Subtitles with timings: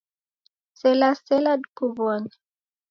[0.79, 2.29] Sela sela dikuw'one.